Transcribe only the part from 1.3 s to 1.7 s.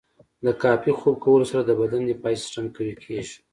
سره